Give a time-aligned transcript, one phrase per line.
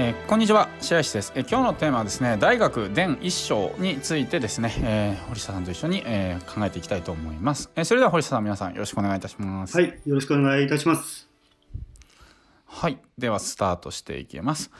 [0.00, 11.28] えー、こんにちは白石です、えー、今日のテーマはですね大学伝一章についてですね、えー、堀下さんと一緒に、えー、考えていきたいと思います、えー、それでは堀下さん皆さんよろしくお願いいたしますはいよろしくお願いいたします
[12.64, 14.70] はいではスタートしていきます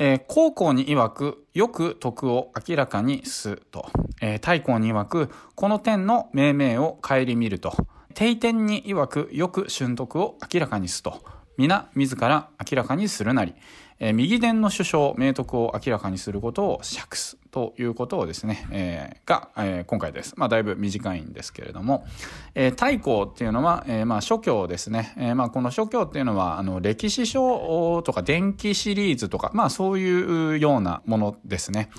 [0.00, 3.90] えー、高校に曰く、よく徳を明らかにすと。
[4.22, 7.72] えー、太閤に曰く、この点の命名を顧みると。
[8.14, 11.24] 定点に曰く、よく春徳を明らかにすと。
[11.56, 13.56] 皆、自ら明らかにするなり。
[14.00, 20.34] えー、右伝の首相、明徳を明らかにすることを釈すということをですね、えー、が、えー、今回です。
[20.36, 22.06] まあ、だいぶ短いんですけれども、
[22.54, 25.14] えー、太閤っていうのは、えー、まあ、諸教ですね。
[25.16, 31.90] えー、まあ、この諸教っていうのは、あの、歴史書とか電気シリーズとか、まあ、そういうようなものですね。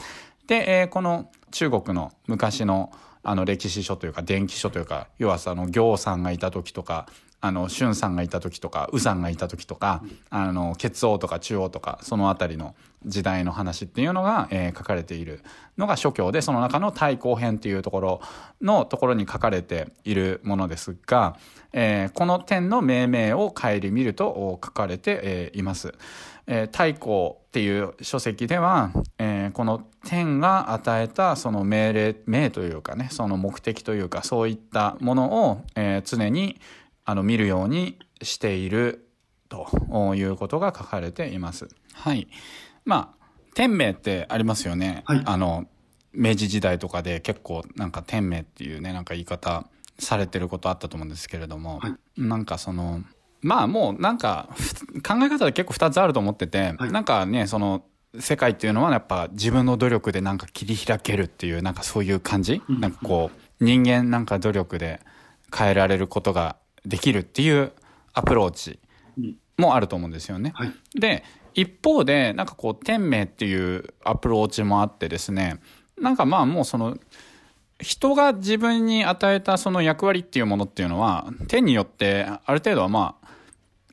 [0.47, 7.08] で、えー、この中国の昔の、あの歴史書というか電気書というか要はその行さんがいた時とか
[7.42, 15.42] あの、俊さんがいた時とか、宇さんがいた時とか、あの、血王とか中央とか、そのあたりの時代の話っていうのが、えー、書かれている
[15.78, 18.22] のが諸教で、その中の太閤編っていうところ
[18.62, 21.38] のところに書かれているものですが、
[21.72, 25.94] えー、この点の命名を顧みると書かれて、えー、います。
[26.52, 36.60] えー、太閤っていう書籍では、えー、この天が与えたその命令、命というかね、その目的というか、そういったものを、えー、常に
[37.09, 39.09] あの見るようにしている
[39.49, 41.67] ということが書かれています。
[41.93, 42.27] はい。
[42.85, 45.02] まあ、天命ってありますよね。
[45.05, 45.65] はい、あの、
[46.13, 49.65] 明治時代とかで結構なんか天命っていうね、なんか言い方
[49.97, 53.02] されてることあったと思うんですけれども、はい、なんかその、
[53.41, 54.47] まあもうなんか
[55.07, 57.85] 考え方で結構2つあると思ってて、はい、なんかね、その、
[58.19, 64.99] 世界っていうのはやっぱ自分の努力でなんか切り開けるっていうなんかそういう感じ、うん、なんかこう人間なんか努力で
[65.55, 66.55] 変えられることが
[66.86, 67.72] できるっていう
[68.14, 68.80] アプローチ
[69.58, 70.52] もあると思うんですよね。
[70.56, 71.23] はい、で、
[71.54, 75.60] 一方で、なんかこう、天命っていうアプローチもあってですね、
[76.00, 76.98] なんかまあもうその、
[77.82, 83.30] 人が自分に与えたその役割っていうものっていうのは、天によってある程度はまあ、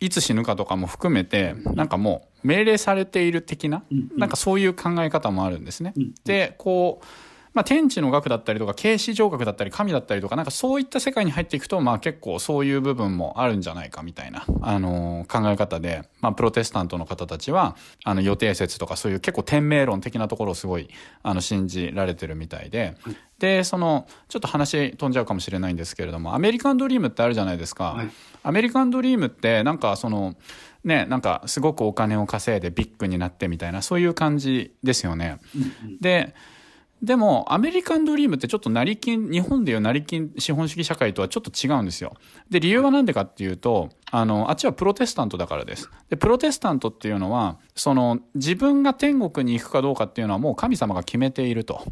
[0.00, 3.84] いつ死ぬかとかも含めて、なんかもう命令されている的な、
[4.16, 5.94] なんかそういう考え方もあるんですね。
[6.24, 7.06] で、こう、
[7.56, 17.74] まあ、天地の学だったりとか、形式上学だったり、神だったりとか、なんかそういった世界に入っていくと、まあ結構そういう部分もあるんじゃないかみたいな、あのー、考え方で、まあプロテスタントの方たちは、
[18.04, 20.90] あの予定説とかそういう結構天命論的なところをすごい、
[21.22, 22.94] あの信じられてるみたいで、
[23.38, 27.94] で、その、ちょっと話飛んじゃうかもしれないんですけれども、アメリカンドリームってあるじゃないですか。
[27.94, 28.10] はい、
[28.42, 30.34] アメリカンドリームって、なんかその、
[30.84, 35.38] ね、なんかすごくお金を稼いでビッグになってみたいな、そういう感じですよね。
[36.02, 36.34] で、
[37.02, 42.14] でも、アメリカンドリームってちょっと成金、日本でいう成金資本主義社会とはちょっと違うんですよ。
[42.48, 45.90] で、理由はなんでかっていうと、あの、あっちはプロテスタントだからです。
[46.08, 51.82] で、プロテスタントっていうのは、その、自分が天国に行くかどうかっていうのはもう神様が決めていると。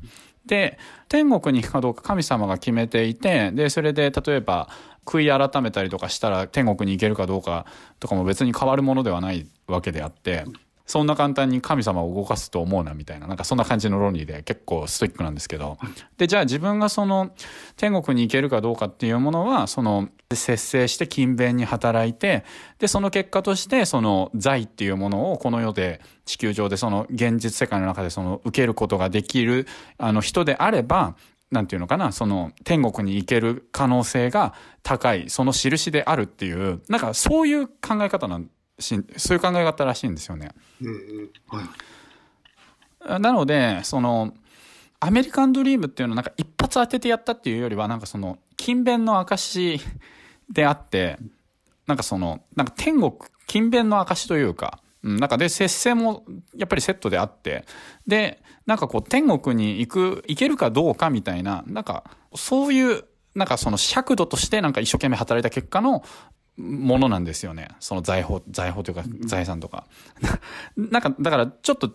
[0.46, 0.78] で、
[1.08, 4.68] 天国に行くかどうか神様が決めていて、で、それで例えば、
[5.04, 7.66] 悔い改めたりとかしたら天国に行けるかどうか
[8.00, 10.44] とかも別に変わるものではないわけであって、
[10.86, 15.78] そんな簡単に神様を動かすと思うなみたいな、なんかそんな感じの論理で結構ストイックなんですけど。
[16.18, 17.32] で、じゃあ自分がその
[17.76, 22.44] 天国に行けるかどうかっていうものは、その節制して勤勉に働いて、
[22.78, 29.66] で、その結果としてその財っていうものをこの世で地球上でその現実世界の中でその受けることができる
[29.96, 31.16] あの人であれば、
[31.50, 40.50] なんていうのかな、その天国に行ける可能性が高い、その印であるっていう、なんかそういう考え方なんしそういう考え方らしいんですよね。
[41.48, 44.34] はい、なのでその
[45.00, 49.80] アメリカンドリームっていうのはなんか一発当ててやったっていうよりはなんかその勤勉の証
[50.50, 51.18] であって
[51.86, 53.12] なんかそのなんか天国
[53.46, 56.24] 勤勉の証というか、うん、なんかで節制も
[56.56, 57.64] やっぱりセットであって
[58.06, 62.04] でなんかこう天国に行く行けるかどうかみたいななんか
[62.34, 63.04] そういう
[63.34, 66.02] なんかその尺度としてなんか一生懸命働いた結果の
[66.56, 67.68] ものなんですよね。
[67.80, 69.86] その財宝、財宝というか財産とか。
[70.76, 71.92] なんか、だからちょっと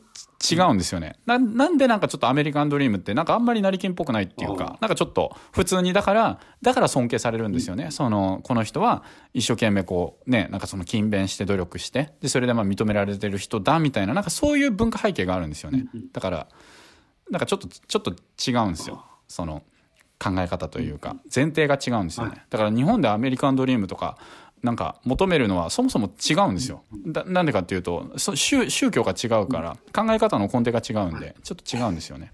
[0.51, 1.15] 違うんですよね。
[1.25, 7.91] な、なんでなんかちょっとアメリカンドリームってなんかあんまり成金っぽくないっていうか、なんかちょっと普通にだから、だから尊敬されるんですよね。
[7.91, 9.03] その、この人は
[9.33, 15.85] 一生懸命こう、ね、なんかその勤勉して努力して、で、それでまあ認められてる人だみたいな、なんかそういう文化背景があるんですよね。
[16.11, 16.47] だから、
[17.31, 19.05] なんかちょっと、ちょっと違うんですよ。
[19.27, 19.63] その、
[20.21, 22.43] 考え方というか、前提が違うんですよね。
[22.49, 24.17] だから日本でアメリカンドリームとか、
[24.63, 26.83] なんか求めるのはそもそも違うんですよ。
[27.25, 32.31] なんでかっていうと宗宗教が違うから考え方の根底が違うんでちょっと違うんですよね。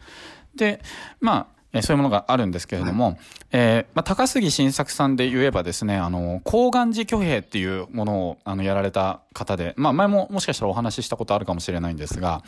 [0.56, 0.81] で
[1.19, 3.19] まあえーそういうものがあるんですけれども、
[3.51, 12.44] えーまあ、高杉晋作さんで言えばですね、あの、高岩寺挙兵っていうものをあのやられた方で、まあ、前ももしかしたらお話ししたことあるかもしれないんですが、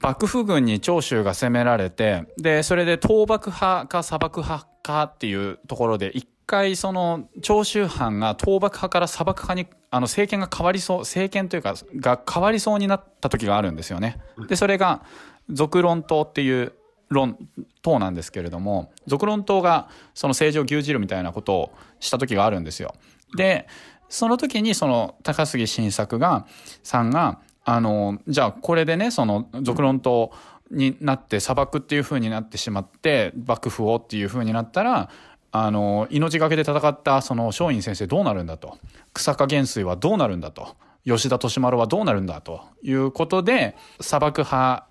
[0.00, 14.18] 幕府軍に長州が攻められて、で、それで倒幕派か砂漠派かっていうところで、一回その長州藩が倒幕派から砂漠派にあの政権が変わりそう、政権というかが変わりそうになった時があるんですよね。
[14.48, 15.02] で、それが
[15.50, 16.72] 俗論党っていう
[17.08, 17.38] 論、
[17.82, 22.94] 党なんですけれども、俗論党がその政治を牛耳るみたいなことをした時があるんですよ。
[23.36, 23.68] で、
[24.08, 26.46] その時にその高杉晋作が、
[26.82, 30.32] さんが、あの、じゃあこれでね、その俗論党
[30.70, 35.10] になって砂漠っていう風になってしまって、幕府をっていう風になったら、
[35.52, 38.78] あの、命がけで戦ったその松陰先生どうなるんだと。
[39.12, 40.74] 草加元帥はどうなるんだと。
[41.04, 44.86] 吉田利丸はどうなるんだということで、砂漠派、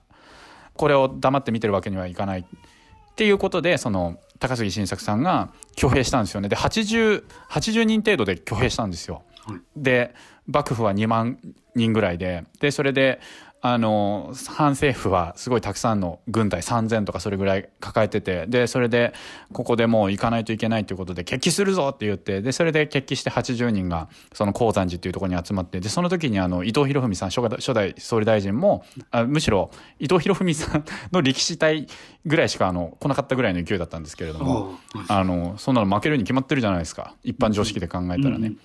[0.75, 2.41] これを黙って見てるわけにはいかない。
[2.41, 6.49] っていうことで、その、高杉晋作さんが挙兵したんですよね。
[6.49, 9.23] で、80、80人程度で挙兵したんですよ。
[9.45, 10.13] はいで、
[10.47, 11.37] 幕府は2万
[11.75, 13.19] 人ぐらいで、で、それで、
[13.63, 19.13] あの、反政府はすごいたくさんの軍隊3000とかそれぐらい抱えてて、で、それで、
[19.53, 29.69] ここでもう行かないといけないということで、決起するぞって言って、で、それで決起して80人が、その鉱山寺っていうところに集まって、で、その時にあの、伊藤博文さん、初代総理大臣も、あむしろ、
[29.99, 31.85] 伊藤博文さんの力士隊
[32.25, 37.15] ぐらいしか、あの、来なかったぐらいの勢いだったんですけれども、ああの、そんなの負けるに決まってるじゃないですか。
[37.23, 38.47] 一般常識で考えたらね。
[38.47, 38.57] うん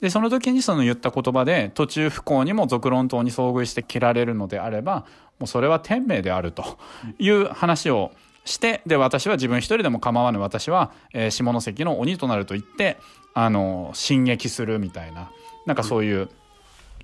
[0.00, 5.06] で、その時にその言った言葉で、途中不幸にも俗論党に遭遇して切られるのであれば、
[5.38, 6.78] もうそれは天命であると
[7.18, 8.12] いう話を
[8.44, 12.98] して、で、私は自分一人でも構わぬ私は、えー下関の鬼となると言って、
[13.34, 15.30] あの、進撃するみたいな、
[15.66, 16.28] なんかそういう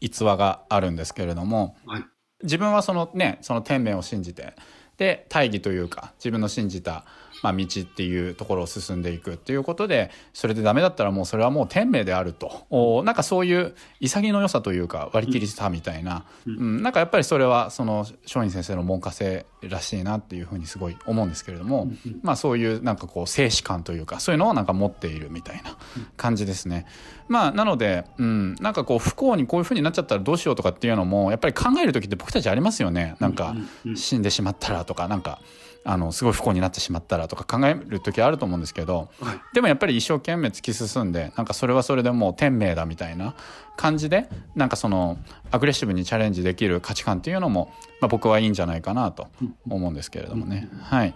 [0.01, 2.05] 逸話があるんですけれども、はい。
[2.43, 4.55] 自分はそのねその天命を信じて
[4.97, 7.05] で大義というか自分の信じた、
[7.43, 12.67] まあ、道っていうところを進んでいくっていうことでそれでダメだったらもうそれはもう天命であると。
[12.71, 16.83] おなんかそういう潔の良さというか割り切りさみたいな、うん。
[16.83, 21.91] なんかやっぱりそれはその松陰先生の門下生らしいなっていうふうにすごい思うんですけれども、
[22.23, 25.77] まあそういうなんかこう静止感というかそういうのをなんか持っているみたいな
[26.17, 26.87] 感じですね。
[27.29, 33.17] まあなので、うん、なんかこう不幸にこういうふうになっちゃったらどうしようとかっていうのもやっぱり考える時って僕たちありますよね。
[33.21, 33.55] なんか
[33.95, 35.41] 死んでしまったらとかなんか
[35.83, 39.41] あのすごい不幸になってしまったらとか考える時あると思うんですけど、はい。
[39.55, 43.35] でもやっぱり一生懸命突き進んでなんかそれはそれでもう天命だみたいな
[43.77, 45.19] 感じでなんかその
[45.51, 49.29] アグレッシブにチャレンジできる価値観っていうのも、まあ、僕はいいんじゃないかなと
[49.69, 50.69] 思うんですけれどもね。
[50.83, 51.15] はい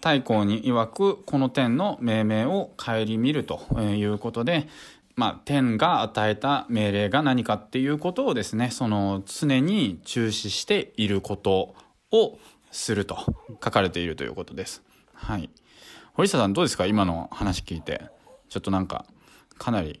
[0.00, 4.68] 太閤に曰くこの天の命名を顧みるということで、
[5.16, 11.74] まあ、天が与えた命令が何かっていうことをですねその常に注視していること
[12.10, 12.38] を
[12.70, 13.16] すると
[13.64, 14.82] 書かれているということです。
[15.14, 15.50] はい、
[16.14, 16.86] 堀下さんどうですか？
[16.86, 18.02] 今の話聞いて。
[18.48, 19.06] ちょっとなんか
[19.58, 20.00] かなり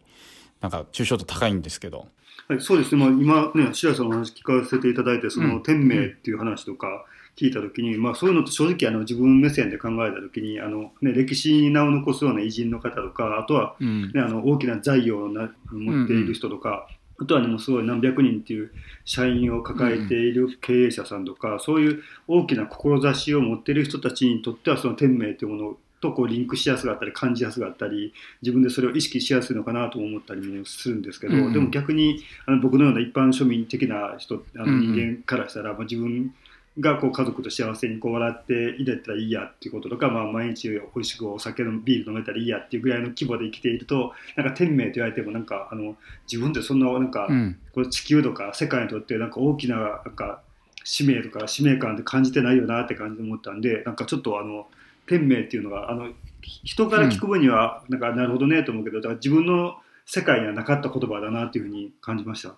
[0.60, 2.08] なんか抽象度高いんですけど。
[2.48, 7.04] はい、そうですね、まあ、今ね、白井さんのお話聞かせていただいて、その、うん天命っていう話とか
[7.36, 14.10] 聞いたときに、まあ、そういうのって正直あの自分目線で考えたときにあの、ね、歴史に名を残すような偉人の方とか、あとは、うん。
[14.12, 16.88] ね、あの大きな財をな持っている人とか、
[17.20, 18.72] あとはね、もうすごい何百人っていう
[19.04, 31.52] 社員を抱えている経営者さんとか、そういう大きな志を持っている人たちにとっては、その天命というものとこうリンクしやすかったり、感じやすかったり、自分でそれを意識しやすいのかなと思ったりもするんですけど、うんうん。
[31.52, 34.92] でも逆にあの僕のような一般庶民的な人、あのうんうん。
[34.94, 36.34] 人間からしたら、まあ、自分
[36.78, 45.96] がこう家族と幸せにこう笑って入れたらいいやっていうこととか、まあ、毎日美味しくお酒のビール飲めたらいいやっていうぐらいの規模で生きているとなんか天命と言われてもなんかあの
[46.30, 47.58] 自分ってそんななんか、うん。
[47.72, 50.42] この地球とか世界にとってなんか大きななんか
[50.84, 54.66] 使命とか使命感って感じてないよなって感じで思ったんでなんかちょっとあの
[55.06, 56.08] 天命っていうのがあの
[56.42, 62.54] 人から聞く分にはなんかなるほどねと思うけど、だから自分の世界にはなかった言葉だなっていうふうに感じました。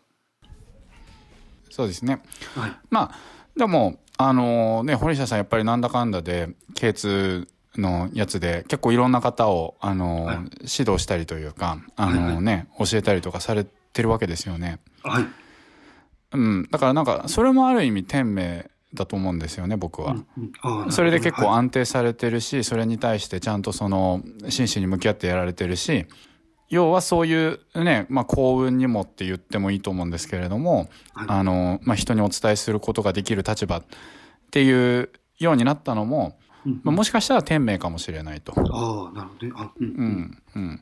[1.70, 2.22] そうですね。
[2.54, 10.36] はい、まあでもあのね堀下さんやっぱりなんだかんだで K2 のやつで結構いろんな方をあの、はい。
[10.36, 14.78] 指導したりというかあの、ね教えたりとかされてるわけですよね。
[15.02, 15.26] はい。
[16.32, 20.16] うん、だからなんかそれもある意味天命だと思うんですよね僕は。
[20.66, 21.58] うんそれで結構はい。
[21.58, 26.06] 安定されてるし、それに対してちゃんとその真摯に向き合ってやられてるし
[26.72, 31.26] 要はそういうね、まあ、幸運にもって言ってもいいと思うんですけれども、はい。
[31.28, 33.84] あのまあ、人にお伝えすることができる立場っ
[34.50, 38.54] ていうようになったのも、うんまあ、もしかしたら天命かもしれないと。
[38.56, 40.42] ああなるほどうんうん。
[40.54, 40.80] うん、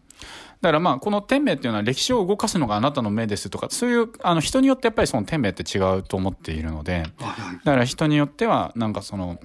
[0.61, 7.57] だからまあこの天命っていうのは歴史を動かすのがあなたの目ですとかそういうあの人によってやっぱりその天命って違うと思っているのであはい。
[7.65, 9.41] だから人によってはなんかその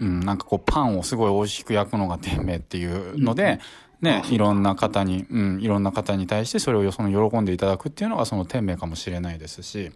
[0.00, 3.60] うん、なんかこうパンをすごい美味しく焼くのが天命っていうので、
[4.00, 9.90] ね、いろんな方に、うん、いろんな方に対してそれをその喜んでいただくっていうのがその天命かもしれないですし、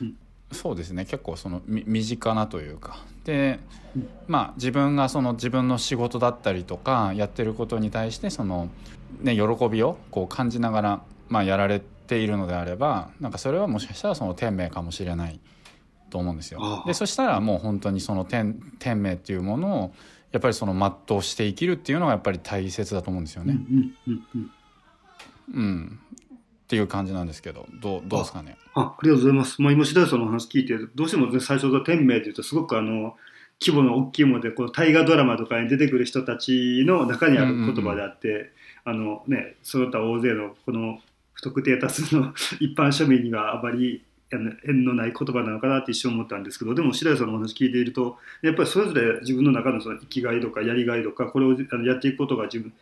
[0.00, 0.16] うん
[0.52, 3.04] そうですね結構そのみ身近なというか。
[3.24, 3.58] で
[4.26, 8.70] まあ自分がその自分の仕事だったりとかやってることに対してその、
[9.20, 15.38] ね、喜びをこう感じながら、まあ、やられているのであればなんかそれはもしかしたらその天命かもしれない
[16.08, 19.92] と思うんですよでそしたらもう本当にその天天命っていうものを
[20.32, 20.74] やっぱりその
[21.08, 23.54] 全うして生きるっていうのがやっぱり大切だと思うんですよね。
[23.54, 23.92] ん
[25.54, 26.00] うん
[26.64, 28.58] っていう感じなんですけどどうどうですかね？
[28.74, 29.62] あありがとうございます。
[29.62, 33.16] まあ、今、白石さんのお話聞いて、どうしても、ね、最初の天命というと、すごくあの
[33.60, 38.52] 規模の大きいもので、この大河ドラマとかに出てくる人たちの中にある言葉であって、
[38.84, 41.00] あのね、その他大勢のこの
[41.32, 52.72] 不特定多数の 一般庶民にはあまり縁のない言葉なのかなって一瞬思ったんですけど、でも白石さんのお話聞いていると、やっぱりそれぞれ自分の中のその生きがいとかやりがいとか、これをあのやっていくことが自分、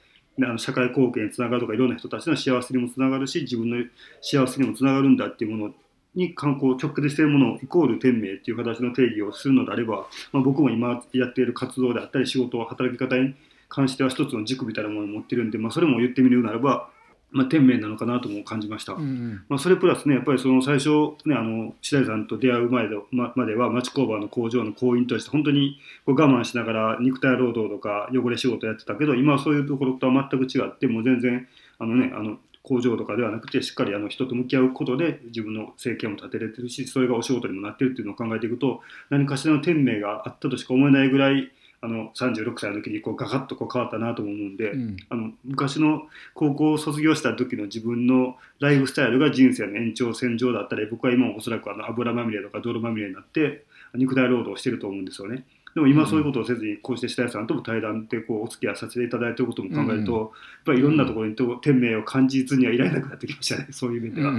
[0.42, 3.84] あの社会貢献につながるとかいろんな人たちの幸せにもつながるし自分の
[4.20, 5.74] 幸せにもつながるんだっていうもの
[6.14, 13.34] に観光直結しているものをイコール天命っていう形の定義をするのであれば、まあ、僕も今やっている活動であったり仕事働き方に
[13.68, 16.90] 関しては一つの軸みたいなものを持ってるんで、まあ、それも言ってみるならば、
[17.30, 18.94] まあ、天命なのかなとも感じました。
[18.94, 20.88] うんうんまあ、それプラスね、やっぱりその最初、
[21.24, 31.46] ね、あの白井さんと出会う前でままでは、町工場の工場の工員として、本当にこう我慢しながら肉体労働とか汚れ仕事やってたけど、今はそういうところとは全く違って、もう全然
[31.78, 41.52] あの、ね、あの工場とかではなくて、しっかりあの人と向き合うことで、自分の生計も立てれてるし、それがお仕事にもなってるっていうのを考えていくと、何かしらの天命があったとしか思えないぐらい、
[41.86, 44.72] あの36歳の時にこうガカッとこう変わったなと思うんで。
[44.72, 53.64] うんあの昔の高校を卒業した時の自分のライフスタイルが人生の延長線上だったり僕は今もおそらくあの油まみれとか泥まみれになって
[53.94, 55.44] 肉体労働をしてると思うんですよね。
[55.74, 60.30] でも今そういうことをせずにこうして下谷さんとも対談でこうお付き合いさせていただいていることも考えると、うんやっ
[60.64, 64.32] ぱりいろんなところにと天命を感じずにはいられなくなってきましたねそういう面では。
[64.32, 64.38] は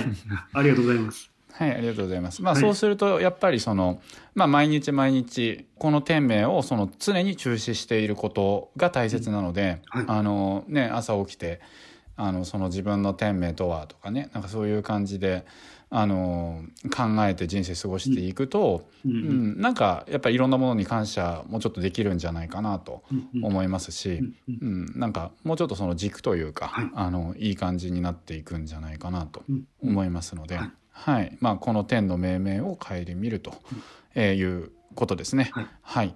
[0.00, 0.04] い、
[0.52, 1.37] ありがとうございます。
[1.58, 2.40] はい、ありがとうございます。
[2.40, 2.62] まあ、はい。
[2.62, 4.00] そうすると、やっぱりその、
[4.36, 10.04] まあ、毎日毎日、この天命をその常に注視していることが大切なので、はい。
[10.06, 11.60] あの、ね、朝起きて、
[12.14, 15.44] あの、その自分の天命とはとかね、なんかそういう感じで、
[15.90, 16.62] あの、
[16.96, 19.10] 考えて人生過ごしていくと、うん。
[19.10, 23.02] ううんん、なんか、やっぱりいろんなものに感謝もうちょっとできるんじゃないかなと
[23.42, 24.34] 思いますし、うん。
[24.48, 24.58] うん。
[24.60, 26.90] うん、なんかもうちょっとその軸というか、はい。
[26.94, 29.64] あのいい感じになっていくんじゃないかなとうん。
[29.82, 31.36] 思いますので、はいはい。
[31.40, 33.54] まあ、この天の命名を顧みると
[34.14, 35.50] えーいうことですね。
[35.52, 35.66] はい。
[35.82, 36.14] はい。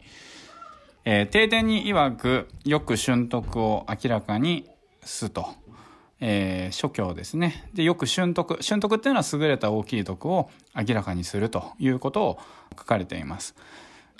[1.04, 4.68] えー定点に曰くよく俊徳を明らかに
[5.04, 5.46] すと、
[6.20, 7.68] えー諸教ですね。
[7.74, 12.38] でよく俊徳俊徳っていうのは優れた大きい徳を明らかにするということを
[12.78, 13.54] 書かれています。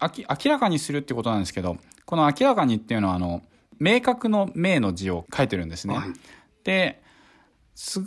[0.00, 1.76] 明らかにするってことなんですけど
[2.06, 3.42] この明らかにっていうのはあの
[3.78, 5.94] 明確の明の字を書いてるんですね。
[5.96, 6.08] はい。
[6.64, 7.00] で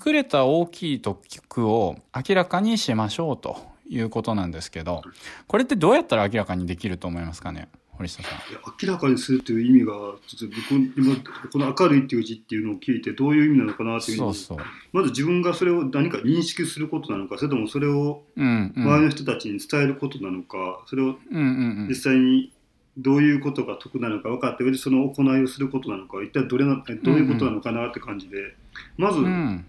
[0.05, 3.57] 優れた大きい徳を明らかにしましょうと
[3.89, 5.01] いうことなんですけど
[5.47, 7.67] これってどうやったら明らかにできると思いますかね？
[7.97, 8.51] 堀下さん。
[8.51, 9.93] いや明らかにするという意味が
[10.27, 11.15] ちょっと僕今
[11.51, 14.57] この明るいっていう字っていうのを聞いてどういう意味なのかなというそうそう。
[14.91, 18.83] まず自分がそれを何か認識することなのかそれともそれをうんうん。
[18.83, 22.51] 周りの人たちに伝えることなのか、それをうんうんうん実際に
[22.97, 28.55] どういうことが得なのか分かった上でその行いをすることなのか一体どれなどういうことなのかなって感じで、
[28.97, 29.65] まずうん。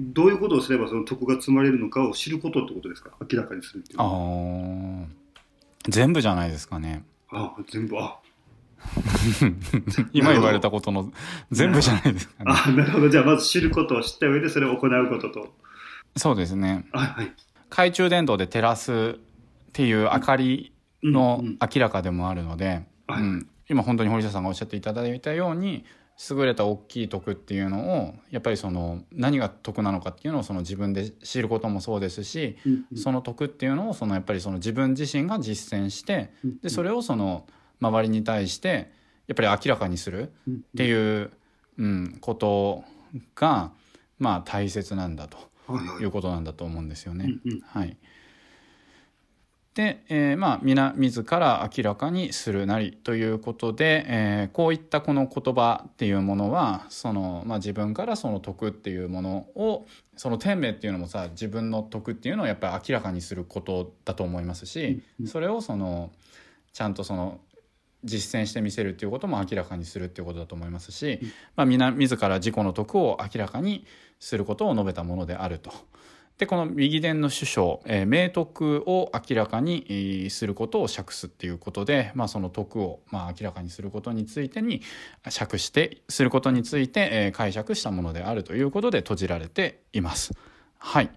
[0.00, 3.10] どういうことをすればその得が積まれるのかを知ることってことですか？
[3.30, 5.06] 明らかにするっていうあ
[5.88, 7.04] 全部じゃないですかね。
[7.30, 8.18] あ全部あ。
[10.12, 11.12] 今言われたことの
[11.50, 12.52] 全部じゃないですかね。
[12.66, 13.08] あなるほど。
[13.08, 15.54] じゃあまず知ることを知った上でそれを行うことと。
[16.16, 16.86] そうですね。
[16.92, 17.32] あはい。
[17.68, 21.58] 懐中電灯で照らすっていう明かりのうんうん。
[21.60, 23.22] 明らかでもあるので、はい。
[23.22, 23.46] うん。
[23.68, 25.84] 今本当に堀下さんがおっしゃっていただいたように
[26.28, 32.98] 優れた大きい徳っていうのをやっぱりその何が徳なのかっていうのをその自分で知ることもそうですし、うんうん。
[32.98, 37.46] その徳っていうのをそのやっぱりその自分自身が実践してうんでそれをその
[37.80, 38.90] 周りに対して
[39.28, 41.30] やっぱり明らかにするうんっていう、
[41.78, 42.84] うん、こと
[43.34, 43.72] が
[44.18, 47.24] まあ大切なんだとはいうことなんだと思うんですよね。
[47.44, 47.60] うんうん。
[47.60, 47.96] はい、
[49.74, 59.86] で、えーまあ皆自ら明らかにするなりということで、えーこういったこの言葉っていうものはその、まあ、自分からその徳っていうものを
[60.16, 66.10] その天命っていうのもさ自分の徳っていうのをやっぱり明らかにすることだと思いますし、それをその
[66.72, 67.40] ちゃんとその
[68.02, 71.20] 実践してみせるっていうことも明らかにするっていうことだと思いますし、
[71.54, 73.84] まあ、皆自ら自己の徳を明らかに
[74.18, 75.70] することを述べたものであると。
[76.40, 84.80] でこの右伝の首相、えー、明徳を明らかにすることを釈すっていうことで、まあ、その徳を、まあ、明らかにすることについてに
[85.28, 90.32] 釈してすることについて、えー、解釈したものであるということで閉じられています。
[90.78, 91.10] はい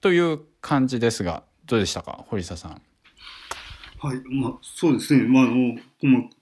[0.00, 2.24] という感じですがどうでしたか？
[2.28, 2.82] 堀下さん。
[4.00, 5.78] はいまあ、そうですね、まあ、あの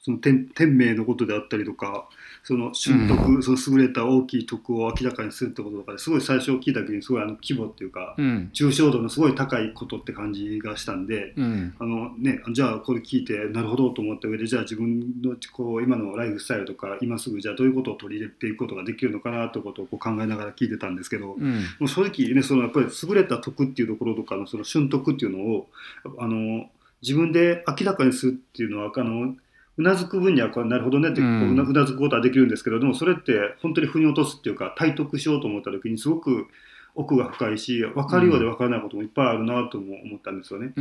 [0.03, 2.09] その天天命のことであったりとか
[2.45, 21.37] その習得、うん、その優れた大きい徳を明らかにするってこととかですごい最初聞いた時にすごいあの規模っていうか、うん、抽象度のすごい高いことって感じがしたんで、うん、あのね、じゃあこれ聞いてなるほどと思った上でじゃあ自分のこう今のライフスタイルとか今すぐじゃあどういうことを取り入れていくことができるのかなということをこう考えながら聞いてたんですけど、も
[21.83, 25.69] う正直ねそのやっぱり優れた徳っていうところとかのその瞬徳っていうのを
[26.19, 26.67] あの
[27.03, 29.35] 自分で明らかにするっていうのはあの
[29.79, 36.47] うなずく分にはこれなるほどねって、ううなずくことはできるんですけどでもそれって本当に腑に落とすっていうか体得しようと思った時にすごく
[36.95, 40.73] 奥が深いし分かるようで分からないこともいっぱいあるなとも思ったんですよね。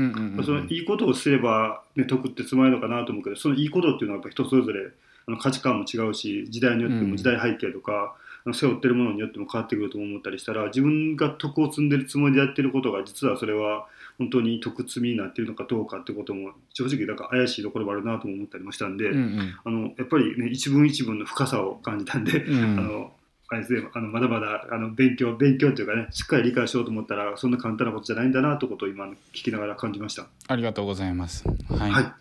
[0.43, 4.81] そのいいことをすれば、ね、得ってつまりのかなと思うけどそのいいことっていうのはやっぱ人それぞれ
[5.27, 8.15] あの価値観も違うし時代によっても時代背景とか、
[8.53, 23.11] 背負ってるものによっても変わってくると思ったりしたら自分が徳を積んでるつもりでやってることが実はそれは本当に徳積みになっているのかどうかってことも正直だから怪しいところもあるなとも思ったりもしたんで、うんうん、あのやっぱりね一文一文の深さを感じたんで、うん、あの
[23.49, 30.27] あれですね、あのまだまだあの勉強勉強というかねしっかり理解しようと思ったらそんな簡単なことじゃないんだなということを今聞きながら感じました。
[30.47, 31.43] ありがとうございます。
[31.47, 32.13] はい、はい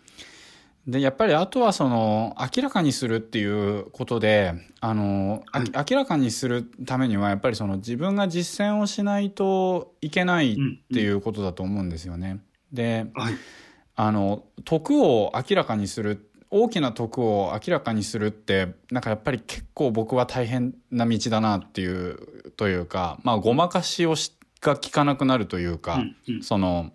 [0.87, 10.55] でやっぱりあとはその明らかにするっていうことであの、はい、明らかにするためにはやっぱりその自分が実践をしないといけないっ
[10.91, 12.39] ていうことだと思うんですよね。
[12.73, 13.35] で、はい、
[13.95, 26.91] あの徳を明らかにする大きな徳を明らかにするってなんかやっぱり結構僕は大変な道だなっていうというかまあごまかしをしが効かなくなるというか、うんうん、その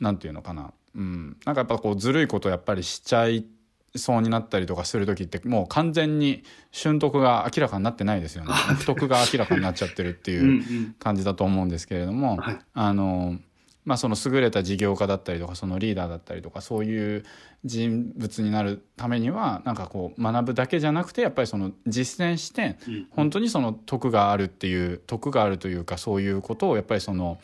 [0.00, 3.46] なんていうのかなうん、なんかやっぱこうずるいことやっぱりしちゃい
[3.94, 8.52] そうになったりとかする時ってもう完全に瞬徳が明らかになってないですよね。
[8.78, 13.38] 不徳が明らかになっちゃってるっていう感じだと思うんですけれども、はい、あの
[13.84, 17.24] まあその優れた事業家だったりとかそのリーダーだったりとかそういう
[17.64, 22.76] 人物になるためにはなんかこう学ぶだけじゃなくてやっぱりその実践して
[23.10, 27.38] 本当にその徳があるっていう徳があるというかそういうことをやっぱりその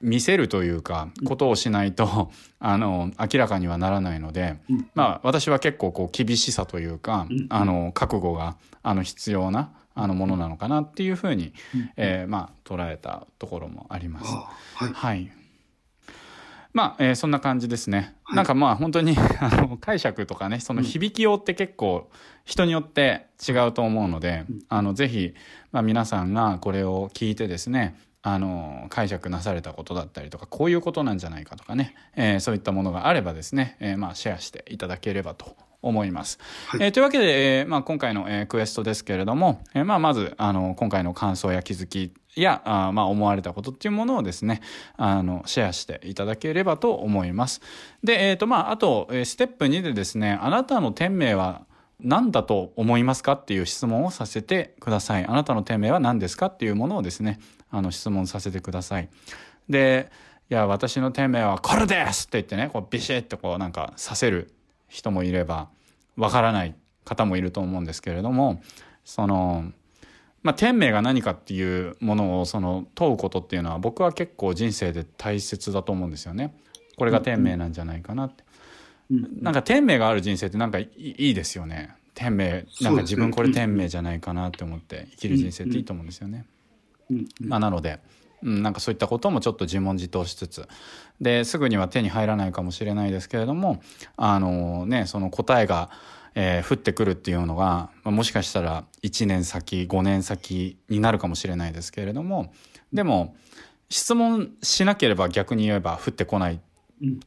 [0.00, 2.30] 見せるというかことをしないと
[2.60, 4.56] あの明らかにはならないので、
[4.94, 11.52] まあ、私は結構こう厳しさというか、あの覚悟があの必要なあのものなのかなっていうふうに、
[11.96, 14.32] えー、まあ、捉えたところもあります。
[14.74, 15.32] はい、はい。
[16.72, 18.14] まあ、えー、そんな感じですね。
[18.22, 22.08] はい、なんかまあ本当に あの解釈とかね、その響きようって結構
[22.44, 25.34] 人によって違うと思うので、うん、あのぜひ、
[25.72, 27.98] まあ、皆さんがこれを聞いてですね、
[28.34, 36.38] あの解釈なされたことだったりとかこういうことなんじゃないかとかね、えー、そういったものがあればですね、えー、まあ、シェアしていただければと思います。
[36.66, 44.60] はい、えー、というわけで、えまあ、今回の、えクエストですけれども、えまあ、まずあの今回の感想や気づきやあ、まあ、思われたことっていうものをですね
[44.96, 47.60] あのシェアしていただければと思います。
[48.02, 51.62] で、えーとまあ、あとステップ2でですねあなたの天命は
[52.00, 55.26] 何だと思いますかっていう質問をさせてください。
[55.26, 59.08] あなたの天命は何ですかっていうものをですね、あの質問させてください。
[59.68, 60.10] で、
[60.50, 64.52] いや、私の天命はこれですって言ってね、こうビシッとこうなんかさせる
[64.88, 65.68] 人もいれば、
[66.16, 68.62] わからない方もいると思うんですけれども、
[69.04, 69.72] その、
[70.42, 76.54] まあ、天命が何かっていうものをその問うことっていうのは僕は結構人生で大切だと思うんですよね。
[76.96, 78.44] これが天命なんじゃないかなって。
[79.10, 81.94] なんか天命がある人生ってなんかいいですよね。
[82.14, 86.44] 天命なんか自分これ天命じゃないかなって思って生きる人生っていいと思うんですよね。
[87.40, 88.00] まあ、なので、
[88.42, 90.68] うん、なんかそういったこともちょっと自問自答しつつ。
[91.20, 93.80] ですぐには手に入らないかもしれないですけれども
[94.16, 95.90] あのねその答えが、
[96.34, 102.52] えー、降ってくるっていうのが、まあ、もしかしたら1年先5年先になるかもしれないですけれども
[102.92, 103.34] でも
[103.90, 106.60] 質問しなければ逆に言えば降ってこない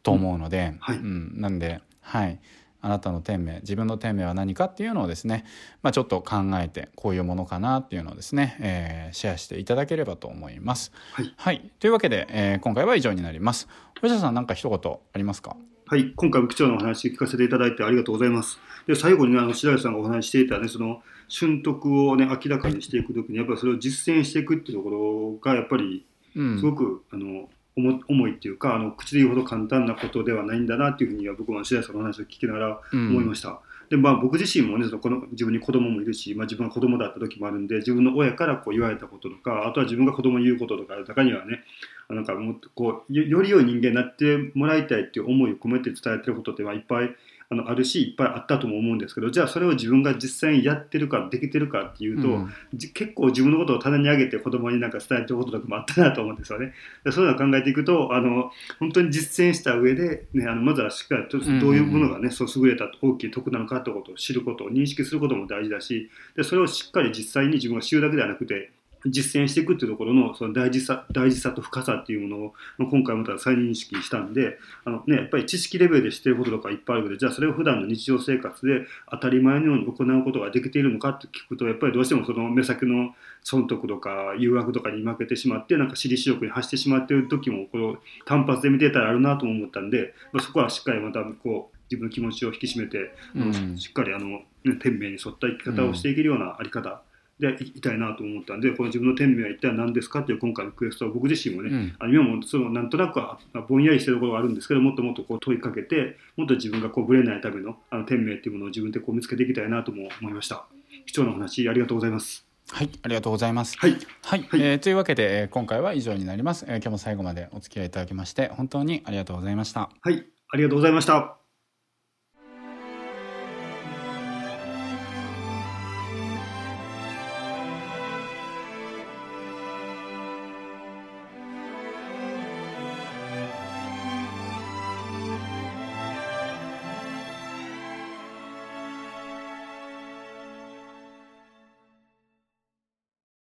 [0.03, 2.39] と思うので、うん、はい、うん、なんではい。
[2.83, 5.45] あなたの天命自分の天命は何かっていうのをですね、
[5.83, 10.91] まあ、ちょっと考えてこういうものかなっていうのをですね、えー、シェアしていただければと思います。
[11.13, 13.67] はい、はい、というわけで、えー、今回は以上になります。
[14.01, 15.55] 藤田さん何か一言ありますか？
[15.85, 18.57] はい、今回も貴重なお話聞かせていただいてありがとうございます。
[18.87, 26.03] で最後に、ね、あの白石さんがお話ししていたねその瞬徳をね明らかにしていくときにやっぱりそれを実践していくっていうところがやっぱり
[26.33, 33.49] すごく、うん、あの重いっていうかあの口で言うほど簡単なことではないんだなっていうふうには僕は白石さんの話を聞きながら思いました。
[33.49, 33.57] うん、
[33.89, 41.63] で、まあ、僕自身もねそのこの自分に子供もいるし、まあ、自分が子供だった時もあるんで自分の親からこう言われたこととかあとは自分が子供に言うこととか中にはね
[42.09, 47.09] なんかもっとこうよより良い人間になってもらいたいっていう思いを込めて伝えてることってまあいっぱい
[47.51, 56.73] あのあるしいっぱいあったとも思うんですけどじゃあそれを自分が実際にやってるかできてるかっていうと、うんじ結構自分のことを棚に上げて子供になんか伝えてることとかもあったなと思うんですよね。
[57.03, 68.71] でそういうのを考えていくとあの本当に実践した上で、ね、あのまずはしっかりとどういうものがね、そう優れた大きい得なのかってことを知ることを認識することも大事だしでそれをしっかり実際に自分が知るだけではなくて
[69.05, 72.53] 実践していくっていうところのその大事さ大事さと深さっていうものを
[72.89, 93.77] 今回また再認識したんであの、ね、やっぱり知識レベルで知ってることとかいっぱいあるけどじゃあそれを普段の日常生活で当たり前のように行うことができているのかって聞くとやっぱりどうしてもその目先の損得とか誘惑とかに負けてしまってなんか私利私欲に走ってしまっている時もこの単発で見てたらあるなとも思ったんで、まあ、そこはしっかりまたこう自分の気持ちを引き締めて、うん。
[93.77, 97.01] しっかりあの、ね、天命に沿った生き方をしていけるようなあり方
[97.41, 101.69] でいきたいなと思ったんでこの自分の天命は一体何ですかっていう今回のクエストは僕自身もね、
[102.01, 102.13] うん。
[102.13, 110.65] 今もそのなんとなくはまあぼんやりしてるところがあるんですけどもっともっとこう問いかけてもっと自分がこうぶれないためのあの天命っていうものを自分でこう見つけていきたいなとも思いました。
[111.05, 112.45] 貴重なお話ありがとうございます。
[112.69, 113.77] はい、ありがとうございます。
[113.77, 113.97] はい。
[114.23, 114.61] はい、はい。
[114.61, 119.89] えーというわけで、えー今回は以上になります、えー今日も最後までお付き合いいただきまして、本当にありがとうございました。
[120.01, 120.25] はい。
[120.53, 121.40] ありがとうございました